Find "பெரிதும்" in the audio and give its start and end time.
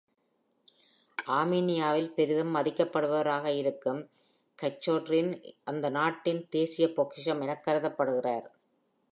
2.13-2.55